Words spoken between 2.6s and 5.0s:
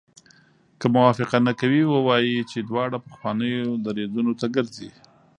دواړه پخوانیو دریځونو ته ګرځي.